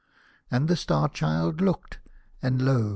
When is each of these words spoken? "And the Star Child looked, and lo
"And 0.49 0.67
the 0.67 0.75
Star 0.75 1.09
Child 1.09 1.61
looked, 1.61 1.99
and 2.41 2.59
lo 2.59 2.89